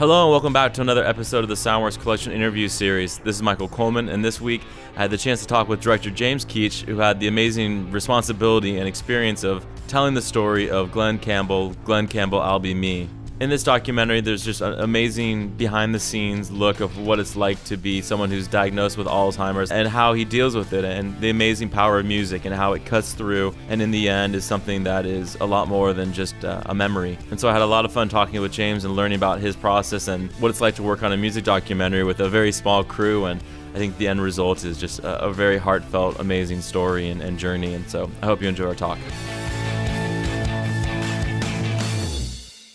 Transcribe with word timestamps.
Hello 0.00 0.22
and 0.22 0.30
welcome 0.30 0.54
back 0.54 0.72
to 0.72 0.80
another 0.80 1.04
episode 1.04 1.44
of 1.44 1.48
the 1.48 1.54
Soundworks 1.54 2.00
Collection 2.00 2.32
interview 2.32 2.68
series. 2.68 3.18
This 3.18 3.36
is 3.36 3.42
Michael 3.42 3.68
Coleman, 3.68 4.08
and 4.08 4.24
this 4.24 4.40
week 4.40 4.62
I 4.96 5.02
had 5.02 5.10
the 5.10 5.18
chance 5.18 5.42
to 5.42 5.46
talk 5.46 5.68
with 5.68 5.82
director 5.82 6.08
James 6.08 6.42
Keach, 6.42 6.86
who 6.86 6.96
had 6.96 7.20
the 7.20 7.28
amazing 7.28 7.92
responsibility 7.92 8.78
and 8.78 8.88
experience 8.88 9.44
of 9.44 9.66
telling 9.88 10.14
the 10.14 10.22
story 10.22 10.70
of 10.70 10.90
Glen 10.90 11.18
Campbell, 11.18 11.74
Glen 11.84 12.08
Campbell, 12.08 12.40
I'll 12.40 12.58
Be 12.58 12.72
Me 12.72 13.10
in 13.40 13.48
this 13.48 13.62
documentary, 13.62 14.20
there's 14.20 14.44
just 14.44 14.60
an 14.60 14.74
amazing 14.80 15.48
behind 15.48 15.94
the 15.94 15.98
scenes 15.98 16.50
look 16.50 16.80
of 16.80 16.98
what 16.98 17.18
it's 17.18 17.36
like 17.36 17.62
to 17.64 17.78
be 17.78 18.02
someone 18.02 18.30
who's 18.30 18.46
diagnosed 18.46 18.98
with 18.98 19.06
Alzheimer's 19.06 19.72
and 19.72 19.88
how 19.88 20.12
he 20.12 20.26
deals 20.26 20.54
with 20.54 20.74
it 20.74 20.84
and 20.84 21.18
the 21.20 21.30
amazing 21.30 21.70
power 21.70 21.98
of 21.98 22.04
music 22.04 22.44
and 22.44 22.54
how 22.54 22.74
it 22.74 22.84
cuts 22.84 23.14
through 23.14 23.54
and 23.70 23.80
in 23.80 23.90
the 23.90 24.10
end 24.10 24.34
is 24.34 24.44
something 24.44 24.84
that 24.84 25.06
is 25.06 25.36
a 25.36 25.44
lot 25.46 25.68
more 25.68 25.94
than 25.94 26.12
just 26.12 26.44
uh, 26.44 26.62
a 26.66 26.74
memory. 26.74 27.16
And 27.30 27.40
so 27.40 27.48
I 27.48 27.52
had 27.52 27.62
a 27.62 27.66
lot 27.66 27.86
of 27.86 27.92
fun 27.92 28.10
talking 28.10 28.38
with 28.42 28.52
James 28.52 28.84
and 28.84 28.94
learning 28.94 29.16
about 29.16 29.40
his 29.40 29.56
process 29.56 30.08
and 30.08 30.30
what 30.32 30.50
it's 30.50 30.60
like 30.60 30.74
to 30.74 30.82
work 30.82 31.02
on 31.02 31.12
a 31.12 31.16
music 31.16 31.44
documentary 31.44 32.04
with 32.04 32.20
a 32.20 32.28
very 32.28 32.52
small 32.52 32.84
crew 32.84 33.24
and 33.24 33.42
I 33.72 33.78
think 33.78 33.96
the 33.96 34.08
end 34.08 34.20
result 34.20 34.64
is 34.64 34.76
just 34.76 34.98
a, 34.98 35.24
a 35.24 35.32
very 35.32 35.56
heartfelt, 35.56 36.18
amazing 36.18 36.60
story 36.60 37.08
and, 37.08 37.22
and 37.22 37.38
journey. 37.38 37.72
And 37.74 37.88
so 37.88 38.10
I 38.20 38.26
hope 38.26 38.42
you 38.42 38.48
enjoy 38.48 38.66
our 38.66 38.74
talk. 38.74 38.98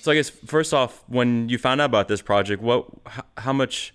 So 0.05 0.11
I 0.11 0.13
guess 0.13 0.29
first 0.29 0.71
off, 0.71 1.03
when 1.07 1.49
you 1.49 1.57
found 1.57 1.81
out 1.81 1.85
about 1.85 2.07
this 2.07 2.21
project, 2.21 2.61
what, 2.61 2.85
how 3.37 3.51
much 3.53 3.91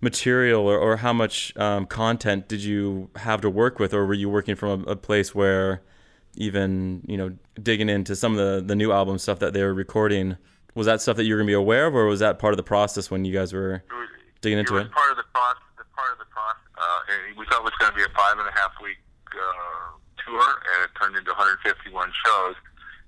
material 0.00 0.66
or, 0.66 0.76
or 0.76 0.96
how 0.96 1.12
much 1.12 1.56
um, 1.56 1.86
content 1.86 2.48
did 2.48 2.64
you 2.64 3.10
have 3.14 3.42
to 3.42 3.48
work 3.48 3.78
with, 3.78 3.94
or 3.94 4.04
were 4.06 4.14
you 4.14 4.28
working 4.28 4.56
from 4.56 4.82
a, 4.88 4.90
a, 4.90 4.96
place 4.96 5.36
where 5.36 5.82
even 6.34 7.00
you 7.06 7.16
know 7.16 7.30
digging 7.62 7.88
into 7.88 8.16
some 8.16 8.36
of 8.36 8.38
the 8.38 8.60
the 8.60 8.74
new 8.74 8.90
album 8.90 9.18
stuff 9.18 9.38
that 9.38 9.52
they 9.52 9.62
were 9.62 9.72
recording? 9.72 10.36
Was 10.74 10.86
that 10.86 11.00
stuff 11.00 11.16
that 11.16 11.22
you 11.22 11.34
were 11.34 11.38
gonna 11.38 11.46
be 11.46 11.52
aware 11.52 11.86
of, 11.86 11.94
or 11.94 12.06
was 12.06 12.18
that 12.18 12.40
part 12.40 12.52
of 12.52 12.56
the 12.56 12.64
process 12.64 13.08
when 13.08 13.24
you 13.24 13.32
guys 13.32 13.52
were 13.52 13.84
digging 14.40 14.58
into 14.58 14.74
it? 14.74 14.78
Was 14.78 14.86
it? 14.86 14.92
Part 14.94 15.12
of 15.12 15.16
the 15.16 15.30
process. 15.32 15.62
Part 15.94 16.10
of 16.10 16.18
the 16.18 16.24
process. 16.24 16.66
Uh, 16.76 17.38
we 17.38 17.46
thought 17.46 17.60
it 17.60 17.70
was 17.70 17.72
going 17.78 17.92
to 17.92 17.96
be 17.96 18.02
a 18.02 18.10
five 18.18 18.36
and 18.36 18.48
a 18.48 18.52
half 18.58 18.72
week 18.82 18.98
uh, 19.30 19.94
tour, 20.26 20.42
and 20.42 20.78
it 20.82 20.90
turned 21.00 21.14
into 21.14 21.30
151 21.30 22.10
shows. 22.26 22.56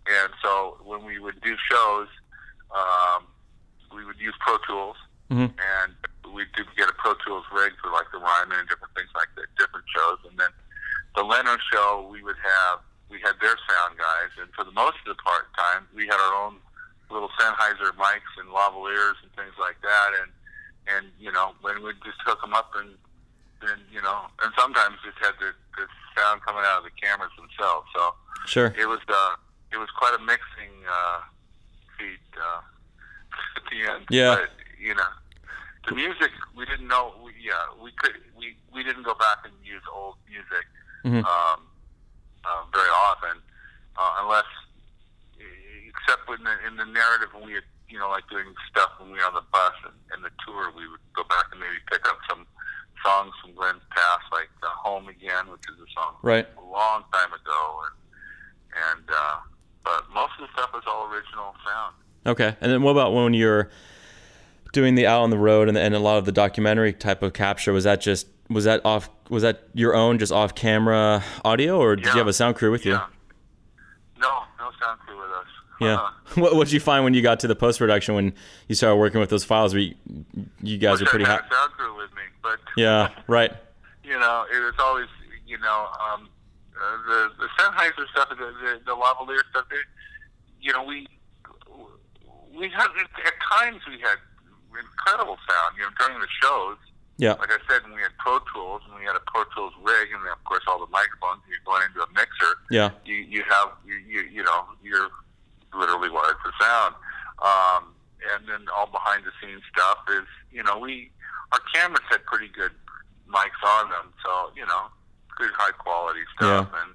And 0.07 0.31
so 0.41 0.79
when 0.85 1.05
we 1.05 1.19
would 1.19 1.39
do 1.43 1.57
shows, 1.69 2.07
um, 2.75 3.27
we 3.95 4.05
would 4.05 4.19
use 4.19 4.35
Pro 4.41 4.59
Tools, 4.67 4.97
mm-hmm. 5.31 5.49
and 5.53 5.91
we 6.35 6.45
did 6.57 6.67
get 6.77 6.89
a 6.89 6.97
Pro 6.97 7.15
Tools 7.25 7.45
rig 7.53 7.73
for 7.81 7.91
like 7.91 8.07
the 8.13 8.19
Ryman 8.19 8.59
and 8.61 8.69
different 8.69 8.95
things 8.95 9.11
like 9.15 9.29
that, 9.37 9.49
different 9.57 9.87
shows. 9.89 10.19
And 10.29 10.39
then 10.39 10.53
the 11.17 11.25
Leno 11.25 11.57
show, 11.73 12.09
we 12.11 12.23
would 12.23 12.39
have 12.41 12.85
we 13.09 13.17
had 13.25 13.41
their 13.41 13.57
sound 13.65 13.97
guys, 13.97 14.33
and 14.37 14.53
for 14.53 14.65
the 14.65 14.75
most 14.77 15.01
of 15.09 15.17
the 15.17 15.21
part 15.25 15.49
time, 15.57 15.89
we 15.97 16.05
had 16.05 16.21
our 16.21 16.35
own 16.45 16.61
little 17.09 17.33
Sennheiser 17.41 17.97
mics 17.97 18.33
and 18.37 18.53
lavaliers 18.53 19.17
and 19.25 19.33
things 19.33 19.57
like 19.57 19.81
that, 19.81 20.11
and 20.21 20.31
and 20.89 21.05
you 21.19 21.33
know 21.33 21.57
when 21.61 21.83
we'd 21.83 21.97
just 22.05 22.21
hook 22.25 22.41
them 22.41 22.53
up 22.53 22.73
and 22.77 22.97
then 23.61 23.79
you 23.91 24.03
know, 24.03 24.27
and 24.43 24.53
sometimes 24.59 24.97
just 25.05 25.19
had 25.19 25.35
the, 25.41 25.51
the 25.77 25.87
sound 26.15 26.43
coming 26.43 26.63
out 26.67 26.79
of 26.79 26.85
the 26.85 26.95
cameras 27.01 27.31
themselves. 27.35 27.87
So 27.95 28.15
sure, 28.47 28.75
it 28.79 28.87
was 28.87 29.01
uh, 29.09 29.35
it 29.73 29.79
was 29.79 29.89
quite 29.97 30.15
a 30.15 30.23
mixing. 30.23 30.73
Uh, 30.87 31.21
the 33.71 33.93
end. 33.93 34.05
Yeah. 34.11 34.37
But, 34.37 34.51
you 34.81 34.95
know, 34.95 35.13
the 35.89 35.95
music 35.95 36.31
we 36.57 36.67
didn't 36.67 36.89
know. 36.89 37.15
We, 37.25 37.33
yeah, 37.41 37.73
we 37.83 37.91
could. 37.97 38.13
We 38.37 38.57
we 38.73 38.83
didn't 38.85 39.05
go 39.05 39.15
back 39.15 39.39
and 39.45 39.53
use 39.65 39.83
old 39.93 40.17
music 40.29 40.67
mm-hmm. 41.05 41.25
um, 41.25 41.59
uh, 42.45 42.63
very 42.73 42.91
often, 42.91 43.41
uh, 43.97 44.23
unless 44.23 44.49
except 45.89 46.29
in 46.29 46.45
the 46.45 46.55
in 46.67 46.77
the 46.77 46.85
narrative 46.85 47.29
when 47.33 47.47
we 47.47 47.55
had, 47.55 47.67
you 47.89 47.99
know 47.99 48.09
like 48.09 48.29
doing 48.29 48.53
stuff 48.71 48.91
when 49.01 49.11
we 49.11 49.19
were 49.19 49.25
on 49.25 49.35
the 49.35 49.45
bus 49.53 49.75
and, 49.85 49.97
and 50.13 50.25
the 50.25 50.33
tour 50.45 50.71
we 50.77 50.87
would 50.89 51.03
go 51.17 51.25
back 51.25 51.49
and 51.53 51.61
maybe 51.61 51.77
pick 51.91 52.05
up 52.09 52.19
some 52.29 52.47
songs 53.05 53.33
from 53.41 53.55
Glen's 53.55 53.85
past 53.91 54.25
like 54.33 54.53
uh, 54.63 54.69
Home 54.85 55.09
Again 55.09 55.49
which 55.51 55.65
is 55.69 55.77
a 55.81 55.89
song 55.93 56.17
right. 56.23 56.47
a 56.57 56.65
long 56.65 57.05
time 57.13 57.33
ago 57.33 57.61
and 57.89 57.97
and 58.93 59.07
uh, 59.09 59.37
but 59.85 60.05
most 60.13 60.33
of 60.39 60.47
the 60.47 60.53
stuff 60.53 60.71
is 60.77 60.85
all 60.87 61.09
original 61.09 61.57
sound. 61.65 61.97
Okay, 62.29 62.57
and 62.61 62.71
then 62.71 62.83
what 62.83 62.91
about 62.91 63.15
when 63.15 63.33
you're 63.33 63.71
doing 64.73 64.95
the 64.95 65.07
out 65.07 65.23
on 65.23 65.31
the 65.31 65.39
road 65.39 65.69
and, 65.69 65.79
and 65.79 65.95
a 65.95 65.99
lot 65.99 66.19
of 66.19 66.27
the 66.27 66.33
documentary 66.33 66.93
type 66.93 67.23
of 67.23 67.33
capture? 67.33 67.73
Was 67.73 67.85
that 67.85 68.01
just 68.01 68.27
was 68.49 68.65
that 68.65 68.85
off? 68.85 69.09
Was 69.31 69.43
that 69.43 69.65
your 69.75 69.95
own 69.95 70.19
just 70.19 70.31
off 70.31 70.55
camera 70.55 71.25
audio, 71.45 71.79
or 71.79 71.97
did 71.97 72.07
yeah. 72.07 72.13
you 72.13 72.19
have 72.19 72.29
a 72.29 72.33
sound 72.33 72.57
crew 72.57 72.71
with 72.71 72.85
you? 72.85 72.93
Yeah. 72.93 73.07
No, 74.21 74.43
no 74.59 74.71
sound 74.81 75.01
crew 75.01 75.19
with 75.19 75.31
us. 75.31 75.47
Yeah. 75.81 75.95
Uh, 75.95 76.11
what 76.41 76.55
what 76.55 76.65
did 76.67 76.73
you 76.73 76.81
find 76.81 77.03
when 77.03 77.15
you 77.15 77.23
got 77.23 77.41
to 77.41 77.49
the 77.49 77.57
post 77.57 77.79
production 77.79 78.15
when 78.15 78.35
you 78.69 78.75
started 78.75 78.97
working 78.97 79.21
with 79.21 79.31
those 79.31 79.45
files? 79.45 79.73
Where 79.73 79.83
you, 79.83 79.95
you 80.63 80.77
guys 80.79 81.01
are 81.01 81.07
pretty 81.07 81.25
happy. 81.25 81.49
Sound 81.51 81.73
crew 81.73 81.97
with 81.97 82.11
me, 82.11 82.23
but 82.43 82.59
yeah, 82.77 83.11
right. 83.27 83.53
You 84.05 84.19
know, 84.19 84.47
it 84.51 84.59
was 84.61 84.73
always 84.79 85.07
you 85.47 85.59
know 85.59 85.87
um, 86.01 86.31
uh, 86.75 86.97
the 87.07 87.31
the 87.41 87.49
Sennheiser 87.59 88.09
stuff, 88.11 88.31
the 88.31 88.37
the, 88.37 88.81
the 88.87 88.97
lavalier 88.97 89.41
stuff. 89.51 89.67
You 90.63 90.73
know, 90.73 90.83
we 90.83 91.07
we 92.59 92.69
had 92.69 92.91
at 92.99 93.37
times 93.39 93.81
we 93.87 93.99
had 94.01 94.19
incredible 94.75 95.39
sound. 95.47 95.77
You 95.79 95.85
know, 95.85 95.93
during 95.99 96.21
the 96.21 96.31
shows. 96.43 96.79
Yeah. 97.19 97.35
Like 97.35 97.51
I 97.51 97.59
said, 97.67 97.83
we 97.91 97.99
had 98.01 98.15
Pro 98.19 98.39
Tools 98.55 98.83
and 98.87 98.95
we 98.95 99.03
had 99.03 99.17
a 99.17 99.25
Pro 99.27 99.43
Tools 99.51 99.75
rig, 99.83 100.15
and 100.15 100.23
then 100.23 100.31
of 100.31 100.43
course 100.45 100.63
all 100.69 100.79
the 100.79 100.91
microphones. 100.91 101.43
You're 101.51 101.63
going 101.67 101.83
into 101.83 101.99
a 102.03 102.11
mixer. 102.15 102.55
Yeah. 102.71 102.91
You 103.05 103.17
you 103.17 103.43
have 103.49 103.75
you 103.83 103.99
you, 104.07 104.21
you 104.31 104.43
know 104.45 104.67
you're 104.83 105.11
literally 105.75 106.11
wired 106.11 106.39
for 106.43 106.53
sound. 106.63 106.95
Um, 107.43 107.95
and 108.35 108.47
then 108.47 108.67
all 108.75 108.87
behind 108.87 109.23
the 109.23 109.35
scenes 109.39 109.63
stuff 109.71 109.99
is 110.11 110.27
you 110.51 110.63
know 110.63 110.79
we 110.79 111.11
our 111.53 111.61
cameras 111.75 112.03
had 112.11 112.25
pretty 112.27 112.49
good 112.55 112.73
mics 113.27 113.63
on 113.67 113.91
them, 113.91 114.15
so 114.23 114.51
you 114.55 114.67
know 114.67 114.87
good 115.37 115.51
high 115.55 115.75
quality 115.75 116.23
stuff, 116.37 116.71
yeah. 116.71 116.83
and 116.83 116.91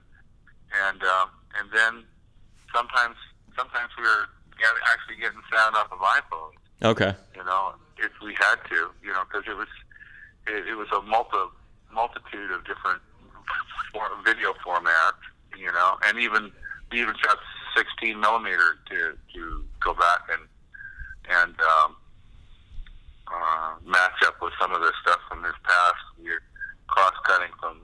and 0.88 1.04
um, 1.04 1.30
and 1.60 1.68
then 1.72 2.04
sometimes 2.72 3.16
sometimes 3.56 3.92
we 3.98 4.04
were 4.04 4.32
actually 4.88 5.20
getting 5.20 5.42
sound 5.52 5.76
off 5.76 5.92
of 5.92 6.00
iPhones. 6.00 6.60
Okay. 6.84 7.16
You 7.36 7.44
know, 7.46 7.74
if 7.98 8.12
we 8.22 8.34
had 8.34 8.56
to, 8.70 8.92
you 9.02 9.12
know, 9.12 9.24
because 9.24 9.48
it 9.48 9.56
was 9.56 9.68
it, 10.48 10.68
it 10.68 10.76
was 10.76 10.88
a 10.92 11.02
multi 11.02 11.38
multitude 11.94 12.52
of 12.52 12.66
different 12.66 13.02
for, 13.94 14.04
video 14.26 14.54
formats, 14.66 15.24
you 15.58 15.72
know, 15.72 15.98
and 16.06 16.20
even 16.20 16.52
we 16.92 17.02
even 17.02 17.16
shot 17.24 17.38
16 17.78 18.20
millimeter 18.20 18.78
to 18.90 19.18
to 19.34 19.64
go 19.80 19.94
back 19.94 20.28
and 20.30 20.42
and 21.30 21.56
um, 21.62 21.96
uh, 23.28 23.76
match 23.86 24.20
up 24.26 24.42
with 24.42 24.54
some 24.60 24.74
of 24.74 24.82
the 24.82 24.92
stuff 25.02 25.20
from 25.30 25.42
this 25.42 25.56
past. 25.64 26.04
We're 26.22 26.44
cross 26.88 27.14
cutting 27.24 27.54
from 27.60 27.80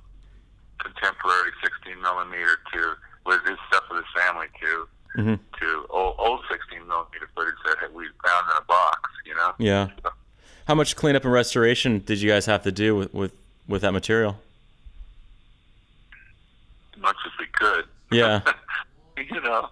contemporary 0.79 1.51
16 1.63 2.01
millimeter 2.01 2.59
to 2.73 2.93
with 3.25 3.39
his 3.47 3.57
stuff 3.69 3.83
with 3.89 4.03
his 4.03 4.23
family 4.23 4.47
to 4.61 4.87
mm-hmm. 5.17 5.35
to 5.59 5.85
old, 5.89 6.15
old 6.17 6.41
16 6.49 6.87
millimeter 6.87 7.29
footage 7.35 7.53
that 7.65 7.93
we 7.93 8.05
found 8.25 8.47
in 8.51 8.57
a 8.57 8.65
box. 8.65 9.09
You 9.25 9.35
know. 9.35 9.53
Yeah. 9.57 9.89
So, 10.03 10.11
How 10.67 10.75
much 10.75 10.95
cleanup 10.95 11.23
and 11.23 11.33
restoration 11.33 11.99
did 11.99 12.21
you 12.21 12.29
guys 12.29 12.45
have 12.45 12.63
to 12.63 12.71
do 12.71 12.95
with 12.95 13.13
with, 13.13 13.33
with 13.67 13.81
that 13.81 13.91
material? 13.91 14.39
As 16.95 17.01
much 17.01 17.15
as 17.25 17.31
we 17.39 17.45
could. 17.53 17.85
Yeah. 18.11 18.41
you 19.17 19.41
know. 19.41 19.69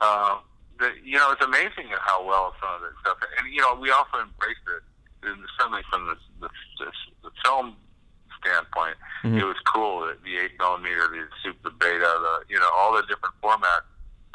Uh, 0.00 0.38
the, 0.78 0.92
you 1.02 1.16
know, 1.16 1.32
it's 1.32 1.44
amazing 1.44 1.90
how 1.98 2.24
well 2.24 2.54
some 2.60 2.74
of 2.76 2.80
this 2.82 2.94
stuff, 3.00 3.18
and 3.38 3.52
you 3.52 3.60
know, 3.60 3.74
we 3.74 3.90
also 3.90 4.18
embraced 4.22 4.62
it, 4.70 5.26
and 5.26 5.36
certainly 5.58 5.82
from 5.90 6.06
the 6.06 6.14
the, 6.40 6.48
the, 6.78 6.90
the 7.24 7.30
film 7.44 7.74
standpoint, 8.38 8.94
mm-hmm. 9.24 9.38
it 9.38 9.44
was 9.44 9.56
cool. 9.66 10.06
that 10.06 10.22
the 10.22 10.38
eight 10.38 10.52
millimeter, 10.58 11.08
the 11.10 11.26
super 11.42 11.70
beta, 11.70 11.98
the 11.98 12.44
you 12.48 12.58
know 12.58 12.68
all 12.76 12.94
the 12.94 13.02
different 13.02 13.34
formats 13.42 13.90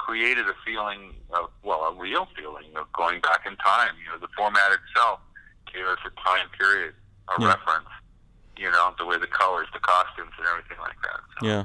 created 0.05 0.47
a 0.47 0.55
feeling 0.65 1.15
of 1.31 1.49
well, 1.63 1.81
a 1.85 1.93
real 1.95 2.27
feeling 2.35 2.67
of 2.75 2.91
going 2.93 3.21
back 3.21 3.45
in 3.45 3.55
time. 3.57 3.95
You 4.03 4.11
know, 4.11 4.19
the 4.19 4.31
format 4.35 4.71
itself 4.71 5.19
gave 5.71 5.85
us 5.85 5.99
a 6.05 6.11
time 6.21 6.47
period, 6.57 6.93
a 7.37 7.41
yeah. 7.41 7.47
reference. 7.47 7.87
You 8.57 8.69
know, 8.69 8.93
the 8.99 9.05
way 9.05 9.17
the 9.17 9.27
colors, 9.27 9.67
the 9.73 9.79
costumes, 9.79 10.31
and 10.37 10.47
everything 10.47 10.77
like 10.79 10.97
that. 11.01 11.19
So, 11.39 11.47
yeah. 11.47 11.63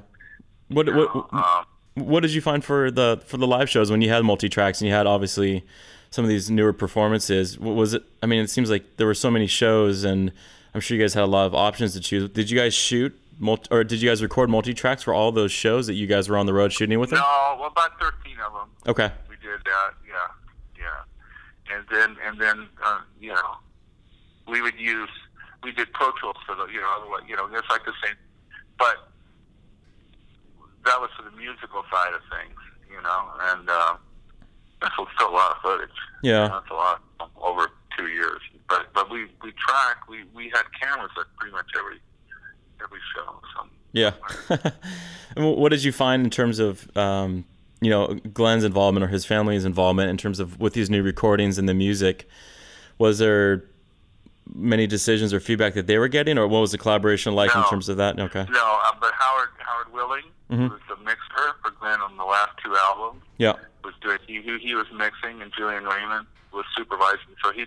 What 0.69 0.87
what 0.94 1.14
know, 1.14 1.29
um, 1.32 1.64
what 1.94 2.20
did 2.20 2.32
you 2.32 2.40
find 2.40 2.64
for 2.64 2.90
the 2.90 3.20
for 3.26 3.37
the 3.37 3.46
live 3.46 3.69
shows 3.69 3.90
when 3.90 4.00
you 4.00 4.08
had 4.08 4.25
multi 4.25 4.49
tracks 4.49 4.81
and 4.81 4.88
you 4.88 4.94
had 4.94 5.06
obviously 5.06 5.64
some 6.11 6.25
of 6.25 6.29
these 6.29 6.50
newer 6.50 6.73
performances? 6.73 7.58
What 7.58 7.75
was 7.75 7.94
it? 7.94 8.02
I 8.23 8.26
mean, 8.26 8.43
it 8.43 8.50
seems 8.50 8.70
like 8.70 8.96
there 8.96 9.06
were 9.06 9.14
so 9.14 9.31
many 9.31 9.46
shows 9.46 10.05
and 10.05 10.32
I'm 10.75 10.81
sure 10.81 10.96
you 10.96 11.02
guys 11.02 11.14
had 11.14 11.25
a 11.25 11.26
lot 11.26 11.46
of 11.46 11.55
options 11.55 11.93
to 11.94 12.00
choose. 12.00 12.29
Did 12.31 12.50
you 12.50 12.58
guys 12.58 12.73
shoot 12.73 13.19
multi, 13.38 13.69
or 13.70 13.85
did 13.85 14.02
you 14.02 14.08
guys 14.08 14.23
record 14.23 14.50
multi 14.50 14.75
tracks 14.75 15.02
for 15.02 15.14
all 15.14 15.32
those 15.32 15.52
shows 15.52 15.87
that 15.87 15.94
you 15.94 16.06
guys 16.06 16.29
were 16.29 16.37
on 16.37 16.46
the 16.46 16.55
road 16.55 16.73
shooting 16.73 16.99
with 16.99 17.11
them? 17.11 17.19
No, 17.20 17.56
well, 17.58 17.69
about 17.70 17.99
13 18.00 18.37
of 18.46 18.52
them. 18.52 18.70
Okay. 18.87 19.11
We 19.29 19.37
did 19.37 19.61
that. 19.64 19.94
Yeah, 20.06 20.79
yeah, 20.79 21.76
and 21.76 21.85
then 21.90 22.17
and 22.26 22.40
then 22.40 22.69
uh, 22.85 23.00
you 23.20 23.32
know 23.32 23.56
we 24.46 24.62
would 24.62 24.79
use 24.79 25.11
we 25.62 25.73
did 25.73 25.93
Pro 25.93 26.11
Tools 26.20 26.37
for 26.46 26.55
the 26.55 26.67
you 26.67 26.81
know 26.81 27.19
you 27.26 27.37
know 27.37 27.49
it's 27.52 27.70
like 27.70 27.85
the 27.85 27.93
same, 28.05 28.17
but 28.79 29.08
that 30.85 31.00
was 31.00 31.11
for 31.17 31.23
the 31.23 31.37
musical 31.37 31.82
side 31.93 32.14
of 32.14 32.20
things, 32.31 32.56
you 32.90 33.00
know, 33.02 33.29
and 33.52 33.69
uh, 33.69 33.96
that's 34.81 34.94
still 34.94 35.29
a 35.29 35.31
lot 35.31 35.52
of 35.52 35.56
footage. 35.62 35.96
Yeah, 36.23 36.49
that's 36.49 36.70
a 36.70 36.75
lot 36.75 37.02
over 37.37 37.70
two 37.96 38.06
years. 38.08 38.40
but 38.69 38.87
but 38.94 39.11
we 39.11 39.26
we 39.43 39.52
track. 39.52 40.08
We 40.08 40.25
we 40.35 40.50
had 40.55 40.64
cameras 40.81 41.11
at 41.19 41.26
pretty 41.37 41.52
much 41.52 41.67
every 41.79 42.00
every 42.82 43.00
show. 43.14 43.40
So. 43.54 43.69
Yeah. 43.92 44.12
what 45.36 45.70
did 45.70 45.84
you 45.84 45.92
find 45.92 46.25
in 46.25 46.30
terms 46.30 46.58
of 46.58 46.96
um, 46.96 47.44
you 47.80 47.90
know 47.90 48.14
Glen's 48.32 48.64
involvement 48.64 49.04
or 49.04 49.08
his 49.08 49.25
family's 49.25 49.64
involvement 49.64 50.10
in 50.10 50.16
terms 50.16 50.40
of 50.40 50.58
with 50.60 50.75
these 50.75 50.90
new 50.90 51.02
recordings 51.02 51.58
and 51.58 51.69
the 51.69 51.75
music? 51.75 52.28
Was 52.98 53.19
there 53.19 53.64
many 54.54 54.86
decisions 54.86 55.32
or 55.32 55.40
feedback 55.40 55.75
that 55.75 55.86
they 55.86 55.98
were 55.98 56.08
getting, 56.08 56.38
or 56.38 56.48
what 56.48 56.60
was 56.60 56.72
the 56.72 56.78
collaboration 56.78 57.34
like 57.34 57.54
no. 57.54 57.62
in 57.62 57.69
terms 57.69 57.88
of 57.88 57.96
that? 57.98 58.19
Okay. 58.19 58.46
No, 58.50 58.80
uh, 58.84 58.92
but 59.00 59.12
Howard 59.14 59.50
Howard 59.58 59.92
Willing 59.92 60.25
mm-hmm. 60.50 60.69
was 60.69 60.80
the 60.88 60.96
mixer 61.04 61.54
for 61.62 61.70
Glen 61.78 62.00
on 62.00 62.16
the 62.16 62.25
last 62.25 62.52
two 62.64 62.75
albums. 62.76 63.22
Yeah. 63.38 63.54
Was 63.84 63.94
doing 64.00 64.19
he 64.26 64.40
he 64.58 64.75
was 64.75 64.86
mixing 64.92 65.40
and 65.42 65.52
Julian 65.56 65.84
Raymond 65.84 66.26
was 66.52 66.64
supervising. 66.76 67.36
So 67.42 67.52
he 67.52 67.66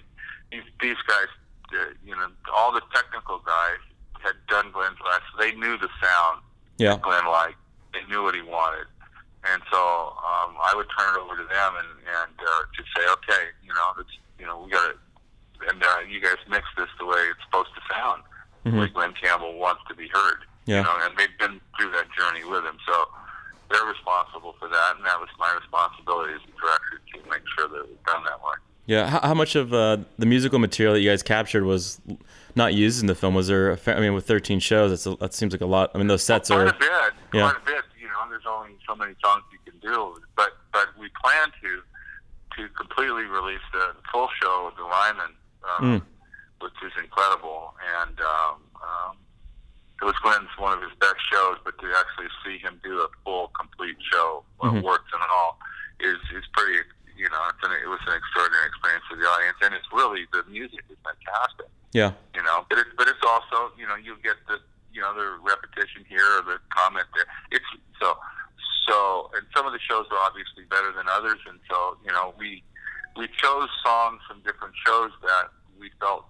these 0.52 0.64
these 0.82 0.98
guys, 1.08 1.28
uh, 1.74 1.94
you 2.06 2.16
know, 2.16 2.28
all 2.54 2.72
the 2.72 2.82
technical 2.94 3.40
guys 3.40 3.80
had 4.24 4.38
done 4.48 4.72
Glen's 4.72 5.00
last. 5.04 5.24
So 5.32 5.44
they 5.44 5.54
knew 5.54 5.78
the 5.78 5.90
sound. 6.02 6.42
Yeah. 6.78 6.96
That 6.96 7.02
Glen 7.02 7.26
liked. 7.26 7.60
They 7.94 8.02
knew 8.10 8.24
what 8.24 8.36
he 8.36 8.42
wanted. 8.42 8.88
And 9.44 9.62
so 9.72 9.78
um, 9.78 10.54
I 10.62 10.74
would 10.76 10.88
turn 10.94 11.18
it 11.18 11.20
over 11.20 11.36
to 11.36 11.48
them 11.48 11.72
and 11.78 11.92
and 12.06 12.36
uh, 12.38 12.64
to 12.78 12.82
say, 12.96 13.04
okay, 13.20 13.50
you 13.66 13.74
know, 13.74 13.98
it's 14.00 14.14
you 14.38 14.46
know, 14.46 14.62
we 14.64 14.72
got 14.72 14.94
to 14.94 14.98
and 15.70 15.82
uh, 15.84 16.02
you 16.10 16.22
guys 16.22 16.38
mix 16.50 16.66
this 16.78 16.90
the 16.98 17.06
way 17.06 17.22
it's 17.30 17.42
supposed 17.46 17.70
to 17.76 17.82
sound, 17.94 18.24
mm-hmm. 18.66 18.80
like 18.80 18.94
Glen 18.94 19.14
Campbell 19.22 19.58
wants 19.58 19.82
to 19.90 19.96
be 19.96 20.08
heard. 20.10 20.42
Yeah. 20.66 20.82
You 20.82 20.84
know, 20.84 20.96
and 21.06 21.18
they've 21.18 21.38
been 21.38 21.62
through 21.78 21.92
that 21.92 22.08
journey 22.14 22.46
with 22.46 22.66
him, 22.66 22.78
so 22.86 23.06
they're 23.70 23.86
responsible 23.86 24.56
for 24.60 24.70
that, 24.70 24.98
and 24.98 25.06
that 25.06 25.20
was 25.20 25.30
my 25.40 25.50
responsibility 25.58 26.34
as 26.34 26.44
the 26.46 26.54
director 26.58 27.02
to 27.14 27.18
make 27.30 27.46
sure 27.58 27.68
that 27.70 27.86
it 27.86 27.90
was 27.90 28.02
done 28.06 28.24
that 28.26 28.40
way. 28.42 28.58
Yeah. 28.86 29.08
How, 29.08 29.20
how 29.20 29.34
much 29.34 29.56
of 29.56 29.74
uh, 29.74 29.98
the 30.18 30.26
musical 30.26 30.60
material 30.60 30.94
that 30.94 31.02
you 31.02 31.10
guys 31.10 31.24
captured 31.24 31.64
was 31.64 32.02
not 32.56 32.74
used 32.74 33.02
in 33.02 33.08
the 33.08 33.16
film? 33.16 33.36
Was 33.36 33.48
there? 33.48 33.76
Fa- 33.78 33.96
I 33.96 34.00
mean, 34.00 34.14
with 34.14 34.28
13 34.28 34.60
shows, 34.60 35.06
a, 35.06 35.16
that 35.18 35.34
seems 35.34 35.54
like 35.54 35.62
a 35.62 35.66
lot. 35.66 35.92
I 35.94 35.98
mean, 35.98 36.08
those 36.08 36.24
sets 36.24 36.50
well, 36.50 36.60
are. 36.60 36.72
Quite 36.72 36.76
a 36.76 36.80
bit. 36.80 37.14
Yeah. 37.34 37.52
Quite 37.52 37.62
a 37.62 37.66
bit. 37.66 37.84
You 38.00 38.08
know, 38.08 38.30
there's 38.30 38.44
only 38.48 38.76
so 38.88 38.96
many 38.96 39.14
songs 39.24 39.44
you 39.52 39.60
can 39.72 39.80
do, 39.80 40.18
but 40.36 40.58
but 40.74 40.88
we 41.00 41.10
plan 41.24 41.52
to 41.62 41.82
to 42.58 42.70
completely 42.74 43.24
release 43.24 43.62
the 43.72 43.94
full 44.12 44.28
show 44.42 44.68
of 44.68 44.76
the 44.76 44.84
Ryman. 44.84 45.36
Um, 45.64 46.00
mm 46.00 46.06
which 46.62 46.78
is 46.86 46.94
incredible. 47.02 47.74
And 48.00 48.16
um, 48.22 48.56
um, 48.78 49.14
it 50.02 50.06
was 50.06 50.16
Glen's 50.24 50.50
one 50.58 50.78
of 50.78 50.82
his 50.82 50.96
best 51.02 51.20
shows, 51.32 51.58
but 51.66 51.78
to 51.80 51.88
actually 51.98 52.30
see 52.46 52.58
him 52.62 52.80
do 52.84 53.02
a 53.02 53.10
full, 53.26 53.52
complete 53.58 53.98
show, 54.14 54.46
mm-hmm. 54.62 54.86
works 54.86 55.10
and 55.12 55.22
all, 55.22 55.58
is 56.00 56.22
is 56.38 56.46
pretty. 56.54 56.80
You 57.22 57.30
know, 57.30 57.44
it's 57.54 57.62
an, 57.62 57.70
it 57.78 57.86
was 57.86 58.02
an 58.10 58.18
extraordinary 58.18 58.66
experience 58.66 59.06
for 59.06 59.14
the 59.14 59.30
audience, 59.30 59.62
and 59.62 59.78
it's 59.78 59.86
really 59.94 60.26
the 60.34 60.42
music 60.50 60.82
is 60.90 60.98
fantastic. 61.06 61.70
Yeah. 61.94 62.18
You 62.34 62.42
know, 62.42 62.66
but 62.66 62.82
it's 62.82 62.90
but 62.98 63.06
it's 63.06 63.22
also 63.22 63.70
you 63.78 63.86
know 63.86 63.94
you 63.94 64.18
get 64.26 64.42
the 64.50 64.58
you 64.90 65.06
know 65.06 65.14
the 65.14 65.38
repetition 65.46 66.02
here 66.10 66.26
or 66.42 66.42
the 66.42 66.58
comment 66.74 67.06
there. 67.14 67.30
It's 67.54 67.70
so 68.02 68.18
so, 68.90 69.30
and 69.38 69.46
some 69.54 69.70
of 69.70 69.74
the 69.78 69.84
shows 69.86 70.10
are 70.10 70.18
obviously 70.26 70.66
better 70.66 70.90
than 70.98 71.06
others, 71.06 71.38
and 71.46 71.62
so 71.70 72.02
you 72.02 72.10
know 72.10 72.34
we 72.42 72.66
we 73.14 73.30
chose 73.38 73.70
songs 73.86 74.18
from 74.26 74.42
different 74.42 74.74
shows 74.82 75.14
that 75.22 75.54
we 75.78 75.94
felt 76.02 76.26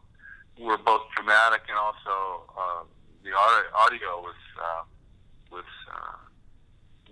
were 0.59 0.77
both 0.77 1.07
dramatic 1.15 1.63
and 1.69 1.77
also 1.79 2.51
uh, 2.51 2.83
the 3.23 3.31
audio 3.31 4.19
was 4.19 4.41
uh, 4.59 4.83
was 5.55 5.71
uh, 5.87 6.19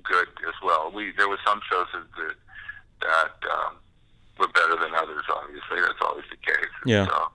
good 0.03 0.27
as 0.47 0.57
well. 0.63 0.91
We 0.91 1.13
there 1.15 1.29
were 1.29 1.39
some 1.45 1.61
shows 1.69 1.87
that 1.93 2.11
that 2.19 2.35
um, 3.03 3.75
were 4.37 4.47
better 4.47 4.75
than 4.81 4.93
others. 4.95 5.23
Obviously, 5.33 5.81
that's 5.81 6.01
always 6.01 6.25
the 6.29 6.37
case. 6.37 6.71
Yeah. 6.85 7.05
So, 7.05 7.27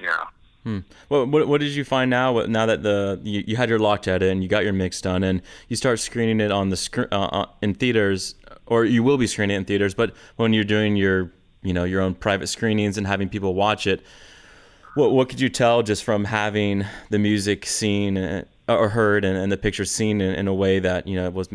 yeah. 0.00 0.24
Hmm. 0.64 0.80
What, 1.08 1.28
what, 1.28 1.48
what 1.48 1.60
did 1.60 1.70
you 1.70 1.84
find 1.84 2.10
now? 2.10 2.40
Now 2.42 2.66
that 2.66 2.82
the 2.82 3.20
you, 3.22 3.44
you 3.46 3.56
had 3.56 3.68
your 3.68 3.78
locked 3.78 4.08
edit 4.08 4.30
and 4.30 4.42
you 4.42 4.48
got 4.48 4.64
your 4.64 4.72
mix 4.72 5.00
done 5.00 5.22
and 5.22 5.40
you 5.68 5.76
start 5.76 6.00
screening 6.00 6.40
it 6.40 6.50
on 6.50 6.68
the 6.68 7.08
uh, 7.12 7.16
uh, 7.16 7.46
in 7.62 7.74
theaters, 7.74 8.34
or 8.66 8.84
you 8.84 9.02
will 9.02 9.16
be 9.16 9.26
screening 9.26 9.54
it 9.54 9.58
in 9.58 9.64
theaters. 9.64 9.94
But 9.94 10.14
when 10.36 10.52
you're 10.52 10.64
doing 10.64 10.96
your 10.96 11.32
you 11.62 11.72
know 11.72 11.84
your 11.84 12.02
own 12.02 12.14
private 12.14 12.48
screenings 12.48 12.98
and 12.98 13.06
having 13.06 13.28
people 13.28 13.54
watch 13.54 13.86
it, 13.86 14.02
what 14.94 15.12
what 15.12 15.28
could 15.28 15.40
you 15.40 15.48
tell 15.48 15.82
just 15.82 16.04
from 16.04 16.24
having 16.24 16.84
the 17.08 17.18
music 17.18 17.64
seen 17.64 18.18
uh, 18.18 18.44
or 18.68 18.90
heard 18.90 19.24
and, 19.24 19.38
and 19.38 19.50
the 19.50 19.56
picture 19.56 19.84
seen 19.84 20.20
in, 20.20 20.34
in, 20.34 20.48
a 20.48 20.54
way 20.54 20.78
that 20.80 21.06
you 21.06 21.16
know 21.16 21.30
was 21.30 21.48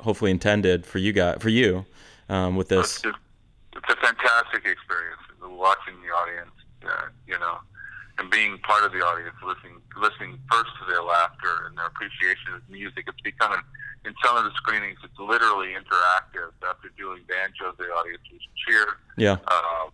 hopefully 0.00 0.30
intended 0.30 0.84
for 0.84 0.98
you 0.98 1.12
guys 1.12 1.36
for 1.40 1.50
you 1.50 1.84
um, 2.28 2.56
with 2.56 2.68
this? 2.68 3.04
It's, 3.04 3.16
it's 3.76 3.90
a 3.90 3.96
fantastic 3.96 4.64
experience 4.64 5.20
watching 5.56 5.94
the 6.02 6.12
audience, 6.12 6.54
uh, 6.84 7.08
you 7.26 7.38
know, 7.38 7.58
and 8.18 8.30
being 8.30 8.58
part 8.58 8.84
of 8.84 8.92
the 8.92 9.00
audience, 9.00 9.34
listening 9.44 9.80
listening 10.00 10.38
first 10.50 10.70
to 10.80 10.84
their 10.88 11.02
laughter 11.02 11.66
and 11.66 11.76
their 11.76 11.86
appreciation 11.86 12.54
of 12.54 12.62
music. 12.68 13.04
It's 13.08 13.20
becoming 13.20 13.60
in 14.04 14.14
some 14.24 14.36
of 14.36 14.44
the 14.44 14.52
screenings, 14.56 14.98
it's 15.02 15.18
literally 15.18 15.74
interactive. 15.74 16.54
After 16.62 16.88
doing 16.96 17.22
banjo, 17.28 17.74
the 17.76 17.90
audience 17.90 18.22
will 18.30 18.38
cheer. 18.54 18.86
Yeah. 19.16 19.36
Uh, 19.48 19.90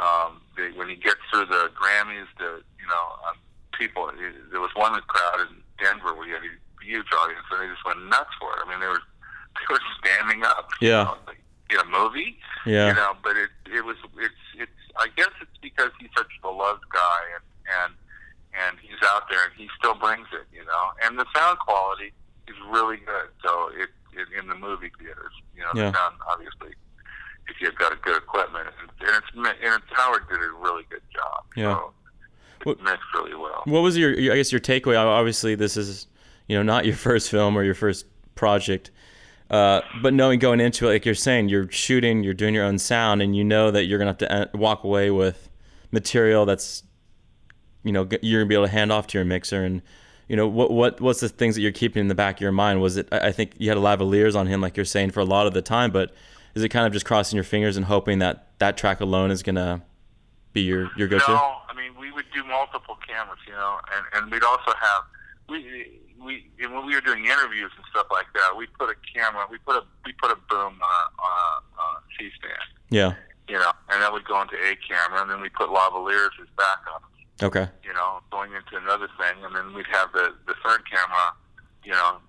um, 0.00 0.40
they, 0.56 0.72
when 0.72 0.88
he 0.88 0.96
gets 0.96 1.20
through 1.30 1.46
the 1.46 1.70
Grammys, 1.76 2.26
the 2.38 2.64
you 2.80 2.88
know 2.88 3.04
um, 3.28 3.36
people. 3.76 4.10
There 4.50 4.60
was 4.60 4.70
one 4.74 4.98
crowd 5.06 5.46
in 5.46 5.62
Denver 5.78 6.14
where 6.14 6.26
he 6.26 6.32
had 6.32 6.42
a 6.42 6.84
huge 6.84 7.06
audience, 7.12 7.44
and 7.52 7.62
they 7.62 7.68
just 7.68 7.84
went 7.84 8.02
nuts 8.08 8.32
for 8.40 8.50
it. 8.56 8.64
I 8.64 8.70
mean, 8.70 8.80
they 8.80 8.88
were 8.88 9.02
they 9.58 9.66
were 9.70 9.84
standing 10.00 10.44
up. 10.44 10.70
Yeah. 10.80 10.88
You 10.88 11.04
know, 11.04 11.16
like, 11.26 11.41
in 11.72 11.80
a 11.80 11.90
movie. 11.90 12.38
Yeah. 12.66 12.88
You 12.88 12.94
know, 12.94 13.12
but 13.22 13.36
it 13.36 13.50
it 13.72 13.84
was 13.84 13.96
it's 14.18 14.34
it's. 14.58 14.80
I 14.96 15.08
guess 15.16 15.30
it's 15.40 15.56
because 15.60 15.90
he's 15.98 16.10
such 16.16 16.28
a 16.38 16.40
beloved 16.42 16.84
guy, 16.92 17.20
and 17.34 17.44
and 17.82 17.92
and 18.52 18.78
he's 18.80 19.00
out 19.04 19.28
there, 19.30 19.44
and 19.44 19.52
he 19.56 19.68
still 19.78 19.94
brings 19.94 20.26
it. 20.32 20.46
You 20.52 20.64
know, 20.64 20.84
and 21.04 21.18
the 21.18 21.26
sound 21.34 21.58
quality 21.58 22.12
is 22.48 22.56
really 22.70 22.98
good. 22.98 23.28
So 23.44 23.70
it, 23.74 23.88
it 24.12 24.28
in 24.38 24.48
the 24.48 24.54
movie 24.54 24.92
theaters, 24.98 25.32
you 25.56 25.62
know, 25.62 25.72
yeah. 25.74 25.90
the 25.90 25.96
sound 25.96 26.16
obviously 26.30 26.76
if 27.48 27.60
you've 27.60 27.74
got 27.76 27.92
a 27.92 27.96
good 27.96 28.16
equipment. 28.16 28.68
And, 28.80 28.90
it's 29.00 29.26
and 29.34 29.46
it's 29.46 29.84
Howard 29.92 30.28
did 30.28 30.38
a 30.38 30.52
really 30.60 30.84
good 30.88 31.02
job. 31.12 31.44
Yeah. 31.56 31.74
So 32.64 32.70
it 32.70 32.82
mixed 32.82 33.02
really 33.14 33.34
well. 33.34 33.62
What 33.64 33.82
was 33.82 33.96
your, 33.96 34.18
your 34.18 34.34
I 34.34 34.36
guess 34.36 34.52
your 34.52 34.60
takeaway? 34.60 34.98
Obviously, 34.98 35.54
this 35.54 35.76
is 35.76 36.06
you 36.46 36.56
know 36.56 36.62
not 36.62 36.84
your 36.84 36.96
first 37.08 37.30
film 37.30 37.56
or 37.56 37.64
your 37.64 37.74
first 37.74 38.06
project. 38.34 38.90
Uh, 39.52 39.82
but 40.00 40.14
knowing 40.14 40.38
going 40.38 40.60
into 40.60 40.88
it, 40.88 40.92
like 40.92 41.04
you're 41.04 41.14
saying, 41.14 41.50
you're 41.50 41.70
shooting, 41.70 42.24
you're 42.24 42.32
doing 42.32 42.54
your 42.54 42.64
own 42.64 42.78
sound, 42.78 43.20
and 43.20 43.36
you 43.36 43.44
know 43.44 43.70
that 43.70 43.84
you're 43.84 43.98
gonna 43.98 44.16
have 44.18 44.50
to 44.50 44.56
walk 44.56 44.82
away 44.82 45.10
with 45.10 45.50
material 45.90 46.46
that's, 46.46 46.82
you 47.84 47.92
know, 47.92 48.08
you're 48.22 48.40
gonna 48.40 48.48
be 48.48 48.54
able 48.54 48.64
to 48.64 48.72
hand 48.72 48.90
off 48.90 49.06
to 49.08 49.18
your 49.18 49.26
mixer. 49.26 49.62
And 49.62 49.82
you 50.26 50.36
know, 50.36 50.48
what 50.48 50.70
what 50.70 51.02
what's 51.02 51.20
the 51.20 51.28
things 51.28 51.54
that 51.54 51.60
you're 51.60 51.70
keeping 51.70 52.00
in 52.00 52.08
the 52.08 52.14
back 52.14 52.36
of 52.36 52.40
your 52.40 52.50
mind? 52.50 52.80
Was 52.80 52.96
it? 52.96 53.08
I 53.12 53.30
think 53.30 53.52
you 53.58 53.68
had 53.68 53.76
a 53.76 53.80
lavaliers 53.80 54.34
on 54.34 54.46
him, 54.46 54.62
like 54.62 54.74
you're 54.74 54.86
saying, 54.86 55.10
for 55.10 55.20
a 55.20 55.24
lot 55.24 55.46
of 55.46 55.52
the 55.52 55.60
time. 55.60 55.90
But 55.90 56.14
is 56.54 56.62
it 56.62 56.70
kind 56.70 56.86
of 56.86 56.94
just 56.94 57.04
crossing 57.04 57.36
your 57.36 57.44
fingers 57.44 57.76
and 57.76 57.84
hoping 57.84 58.20
that 58.20 58.58
that 58.58 58.78
track 58.78 59.00
alone 59.02 59.30
is 59.30 59.42
gonna 59.42 59.82
be 60.54 60.62
your 60.62 60.90
your 60.96 61.08
go-to? 61.08 61.30
No, 61.30 61.56
I 61.68 61.74
mean 61.76 61.94
we 62.00 62.10
would 62.10 62.24
do 62.32 62.42
multiple 62.44 62.96
cameras, 63.06 63.38
you 63.46 63.52
know, 63.52 63.78
and 63.94 64.22
and 64.22 64.32
we'd 64.32 64.44
also 64.44 64.70
have 64.70 65.04
we 65.50 66.00
we 66.24 66.50
when 66.58 66.86
we 66.86 66.94
were 66.94 67.00
doing 67.00 67.24
interviews 67.24 67.70
and 67.76 67.84
stuff 67.90 68.06
like 68.10 68.26
that, 68.34 68.56
we 68.56 68.66
put 68.78 68.90
a 68.90 68.96
camera, 69.14 69.46
we 69.50 69.58
put 69.58 69.76
a 69.76 69.82
we 70.04 70.12
put 70.20 70.30
a 70.30 70.38
boom 70.48 70.78
on 70.78 70.92
a, 70.92 71.04
on 71.20 71.32
a, 71.32 71.82
on 71.82 71.90
a 71.96 72.02
C-stand. 72.18 72.70
Yeah. 72.90 73.14
You 73.48 73.58
know, 73.58 73.72
and 73.90 74.00
that 74.02 74.12
would 74.12 74.24
go 74.24 74.40
into 74.40 74.54
a 74.54 74.76
camera, 74.86 75.22
and 75.22 75.30
then 75.30 75.40
we 75.40 75.48
put 75.48 75.68
lavaliers 75.68 76.32
as 76.40 76.48
backup. 76.56 77.02
Okay. 77.42 77.66
You 77.82 77.92
know, 77.92 78.20
going 78.30 78.52
into 78.52 78.76
another 78.76 79.08
thing, 79.18 79.44
and 79.44 79.54
then 79.54 79.74
we'd 79.74 79.90
have 79.90 80.12
the 80.12 80.34
the 80.46 80.54
third 80.64 80.82
camera, 80.88 81.34
you 81.84 81.92
know, 81.92 82.22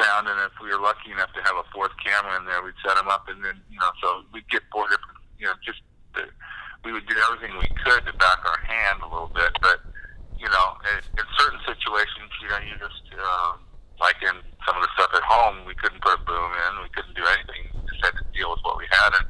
sound, 0.00 0.28
and 0.28 0.38
if 0.42 0.54
we 0.62 0.72
were 0.72 0.80
lucky 0.80 1.12
enough 1.12 1.32
to 1.34 1.42
have 1.44 1.56
a 1.56 1.66
fourth 1.72 1.92
camera 2.00 2.36
in 2.40 2.44
there, 2.46 2.62
we'd 2.62 2.76
set 2.84 2.96
them 2.96 3.08
up, 3.08 3.28
and 3.28 3.44
then 3.44 3.60
you 3.70 3.78
know, 3.78 3.92
so 4.00 4.24
we'd 4.32 4.46
get 4.48 4.62
four 4.72 4.88
different, 4.88 5.20
you 5.38 5.46
know, 5.46 5.56
just 5.60 5.80
to, 6.16 6.24
we 6.84 6.92
would 6.92 7.06
do 7.06 7.16
everything 7.28 7.56
we 7.58 7.68
could 7.84 8.04
to 8.06 8.14
back 8.16 8.40
our 8.44 8.60
hand 8.64 9.02
a 9.02 9.08
little 9.08 9.30
bit, 9.32 9.52
but 9.60 9.84
you 10.36 10.48
know, 10.48 10.66
in, 10.92 11.00
in 11.16 11.26
certain 11.36 11.60
situations, 11.64 12.28
you 12.40 12.48
know, 12.48 12.60
you 12.60 12.74
just 12.76 13.04
uh, 13.16 13.52
like 14.00 14.20
in 14.20 14.36
some 14.64 14.76
of 14.76 14.82
the 14.84 14.92
stuff 14.96 15.12
at 15.12 15.24
home, 15.24 15.64
we 15.64 15.74
couldn't 15.76 16.00
put 16.00 16.16
a 16.16 16.22
boom 16.24 16.50
in, 16.52 16.84
we 16.84 16.92
couldn't 16.92 17.16
do 17.16 17.24
anything, 17.24 17.72
we 17.72 17.84
just 17.88 18.04
had 18.04 18.16
to 18.16 18.26
deal 18.36 18.52
with 18.52 18.60
what 18.64 18.76
we 18.80 18.88
had, 18.88 19.12
and 19.20 19.26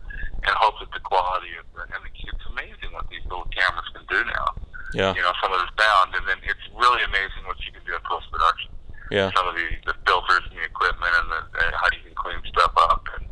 and 0.46 0.54
hope 0.62 0.78
that 0.78 0.90
the 0.94 1.02
quality 1.02 1.58
of 1.58 1.66
the, 1.74 1.82
and 1.90 2.02
it's 2.06 2.46
amazing 2.50 2.94
what 2.94 3.08
these 3.10 3.24
little 3.26 3.48
cameras 3.50 3.88
can 3.90 4.04
do 4.06 4.22
now. 4.30 4.46
Yeah. 4.94 5.10
You 5.18 5.22
know, 5.26 5.34
some 5.42 5.50
of 5.50 5.58
the 5.58 5.70
sound, 5.74 6.14
and 6.14 6.22
then 6.30 6.38
it's 6.46 6.62
really 6.70 7.02
amazing 7.02 7.42
what 7.50 7.58
you 7.66 7.74
can 7.74 7.82
do 7.82 7.98
in 7.98 8.02
post 8.06 8.30
production 8.30 8.70
yeah. 9.10 9.30
some 9.36 9.46
of 9.48 9.54
the, 9.54 9.66
the 9.86 9.94
filters 10.06 10.42
and 10.50 10.58
the 10.58 10.64
equipment 10.64 11.12
and, 11.22 11.28
the, 11.30 11.40
and 11.64 11.74
how 11.74 11.86
you 11.94 12.00
can 12.06 12.14
clean 12.16 12.40
stuff 12.52 12.72
up 12.76 13.02
and 13.18 13.26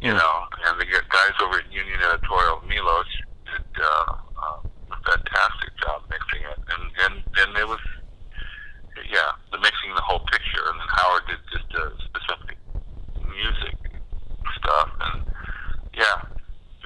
you 0.00 0.12
Yeah. 0.12 0.18
know 0.18 0.34
and 0.66 0.78
the 0.80 0.86
guys 0.86 1.34
over 1.42 1.58
at 1.58 1.72
Union 1.72 1.98
Editorial 2.00 2.62
Milos 2.68 3.06
did 3.46 3.66
uh, 3.82 4.12
uh, 4.38 4.58
a 4.94 4.96
fantastic 5.02 5.70
job 5.82 6.02
mixing 6.10 6.42
it 6.46 6.58
and 6.70 6.84
and 7.04 7.14
and 7.42 7.50
it 7.58 7.66
was 7.66 7.80
yeah 9.10 9.30
the 9.52 9.58
mixing 9.58 9.94
the 9.94 10.02
whole 10.02 10.20
picture 10.30 10.62
and 10.70 10.78
then 10.80 10.88
Howard 10.90 11.22
did 11.26 11.40
just 11.52 11.70
uh, 11.74 11.90
specific 12.04 12.58
music 13.26 13.74
stuff 14.58 14.90
and 15.00 15.22
yeah 15.94 16.22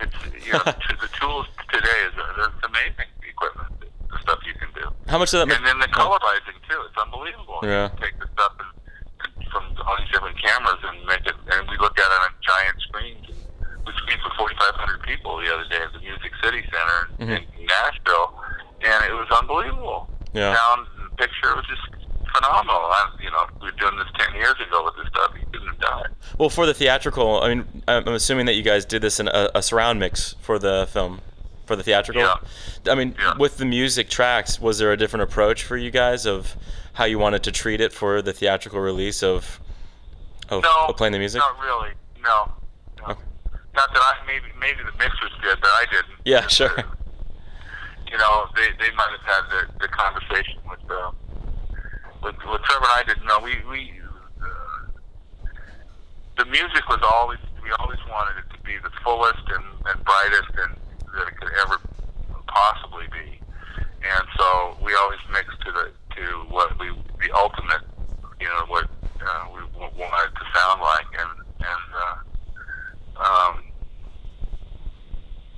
it's 0.01 0.47
you 0.47 0.53
know 0.53 0.65
the 1.01 1.09
tools 1.21 1.47
today 1.73 1.99
is 2.09 2.15
uh, 2.17 2.49
it's 2.49 2.65
amazing 2.67 3.09
the 3.21 3.29
equipment 3.29 3.69
the 3.81 4.19
stuff 4.21 4.39
you 4.45 4.53
can 4.61 4.69
do. 4.77 4.85
How 5.09 5.17
much 5.17 5.33
of 5.33 5.41
that? 5.49 5.57
And 5.57 5.65
then 5.67 5.79
the 5.81 5.89
colorizing 5.89 6.61
too. 6.69 6.77
It's 6.85 6.99
unbelievable. 7.01 7.61
Yeah. 7.65 7.89
You 7.97 8.05
take 8.05 8.21
the 8.21 8.29
stuff 8.37 8.53
and, 8.61 8.69
from 9.49 9.65
all 9.89 9.97
these 9.97 10.13
different 10.13 10.37
cameras 10.37 10.77
and 10.85 11.01
make 11.09 11.25
it, 11.25 11.33
and 11.49 11.65
we 11.65 11.79
looked 11.81 11.97
at 11.99 12.05
it 12.05 12.13
on 12.21 12.29
a 12.29 12.33
giant 12.45 12.77
screen. 12.85 13.17
We 13.89 13.93
screened 14.05 14.21
for 14.21 14.53
4,500 14.53 15.01
people 15.09 15.41
the 15.41 15.49
other 15.49 15.65
day 15.65 15.81
at 15.81 15.93
the 15.97 16.01
Music 16.05 16.29
City 16.45 16.61
Center 16.69 17.01
Mhm. 17.25 17.41
in 17.41 17.65
Nashville, 17.65 18.37
and 18.85 19.01
it 19.09 19.17
was 19.17 19.29
unbelievable. 19.33 20.11
Yeah. 20.35 20.57
Sound 20.57 20.87
and 21.01 21.17
picture 21.17 21.55
was 21.55 21.65
just 21.67 22.05
phenomenal. 22.35 22.75
I, 22.77 23.11
you 23.23 23.31
know, 23.31 23.45
we 23.61 23.67
were 23.67 23.73
doing 23.79 23.97
this 23.99 24.09
10 24.27 24.35
years 24.37 24.55
ago 24.67 24.85
with 24.85 24.97
this 24.97 25.07
stuff. 25.09 25.33
You 25.39 25.47
couldn't 25.53 25.69
have 25.69 25.79
done 25.81 26.07
it. 26.07 26.11
Well, 26.39 26.49
for 26.49 26.65
the 26.67 26.75
theatrical, 26.75 27.43
I 27.43 27.49
mean, 27.55 27.83
I'm 27.89 28.09
I'm 28.09 28.15
assuming 28.15 28.47
that 28.47 28.55
you 28.55 28.63
guys 28.63 28.85
did 28.85 29.03
this 29.03 29.21
in 29.21 29.29
a, 29.29 29.51
a 29.55 29.63
surround 29.63 29.99
mix 30.01 30.35
for 30.41 30.59
the 30.59 30.89
film, 30.91 31.21
for 31.67 31.77
the 31.77 31.83
theatrical. 31.83 32.23
Yeah. 32.23 32.37
I 32.91 32.95
mean, 32.95 33.15
Yeah. 33.19 33.35
with 33.39 33.59
the 33.59 33.65
music 33.67 34.09
tracks, 34.09 34.59
was 34.61 34.79
there 34.79 34.91
a 34.93 34.97
different 34.97 35.25
approach 35.25 35.63
for 35.65 35.77
you 35.77 35.91
guys 35.91 36.25
of 36.27 36.57
how 36.95 37.05
you 37.05 37.19
wanted 37.19 37.43
to 37.45 37.53
treat 37.53 37.81
it 37.81 37.93
for 37.93 38.23
the 38.23 38.33
theatrical 38.33 38.81
release 38.81 39.23
of 39.23 39.61
of, 40.49 40.63
No, 40.63 40.87
of 40.89 40.97
playing 40.97 41.13
the 41.13 41.19
music? 41.19 41.41
Not 41.41 41.59
really. 41.61 41.91
No. 42.23 42.53
no. 42.99 43.05
Okay. 43.13 43.21
Not 43.75 43.93
that 43.93 44.01
I 44.03 44.27
maybe 44.27 44.47
maybe 44.59 44.79
the 44.79 44.97
mixers 44.99 45.33
did, 45.43 45.61
but 45.61 45.71
I 45.71 45.85
didn't. 45.91 46.19
Yeah, 46.25 46.47
sure. 46.47 46.71
You 48.13 48.19
know, 48.19 48.45
they 48.55 48.69
they 48.77 48.93
might 48.93 49.09
have 49.09 49.25
had 49.25 49.45
the, 49.81 49.89
conversation 49.89 50.61
with 50.69 50.85
uh, 50.85 51.13
with 52.23 52.37
with 52.45 52.61
Trevor 52.69 52.85
and 52.85 52.93
I 52.93 53.03
didn't 53.09 53.25
know. 53.25 53.41
We 53.41 53.57
we 53.71 53.93
uh, 54.37 55.49
the 56.37 56.45
music 56.45 56.85
was 56.91 57.01
always 57.01 57.41
we 57.65 57.71
always 57.81 57.99
wanted 58.11 58.45
it 58.45 58.53
to 58.53 58.61
be 58.69 58.77
the 58.85 58.93
fullest 59.03 59.41
and, 59.49 59.65
and 59.87 60.05
brightest 60.05 60.53
and 60.61 60.77
that 61.17 61.29
it 61.29 61.37
could 61.41 61.53
ever 61.65 61.81
possibly 62.49 63.07
be. 63.09 63.41
And 64.05 64.25
so 64.37 64.77
we 64.85 64.93
always 65.01 65.21
mixed 65.33 65.57
to 65.65 65.73
the 65.73 65.93
to 66.17 66.23
what 66.53 66.79
we 66.79 66.93
the 67.17 67.33
ultimate, 67.33 67.81
you 68.41 68.49
know, 68.49 68.67
what 68.69 68.85
uh, 69.25 69.47
we 69.57 69.63
wanted 69.97 70.37
to 70.37 70.45
sound 70.53 70.83
like, 70.83 71.09
and 71.17 71.33
and 71.65 71.87
uh, 71.97 72.17
um, 73.25 73.65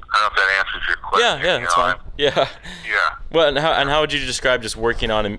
I 0.06 0.14
don't 0.14 0.22
know 0.22 0.26
if 0.30 0.36
that 0.36 0.50
answers 0.62 0.86
your 0.86 0.96
question. 1.02 1.26
yeah, 1.26 1.42
yeah, 1.42 1.58
you 1.58 1.66
that's 1.66 1.76
know, 1.76 1.82
fine. 1.82 2.03
Yeah. 2.16 2.48
Yeah. 2.86 3.16
Well, 3.30 3.48
and 3.48 3.58
how 3.58 3.72
and 3.72 3.88
how 3.88 4.00
would 4.00 4.12
you 4.12 4.24
describe 4.24 4.62
just 4.62 4.76
working 4.76 5.10
on 5.10 5.38